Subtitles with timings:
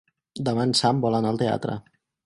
[0.47, 1.81] Demà en Sam vol anar al teatre.